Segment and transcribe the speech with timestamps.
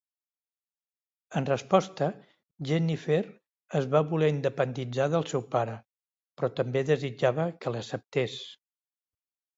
[1.39, 2.07] En resposta,
[2.69, 3.19] Jennifer
[3.81, 5.77] es va voler independitzar del seu pare,
[6.41, 8.39] però també desitjava que l'acceptés.